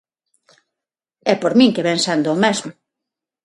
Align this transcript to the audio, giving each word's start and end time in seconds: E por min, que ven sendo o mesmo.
E 1.31 1.33
por 1.41 1.53
min, 1.59 1.73
que 1.75 1.85
ven 1.87 1.99
sendo 2.05 2.29
o 2.31 2.39
mesmo. 2.45 2.71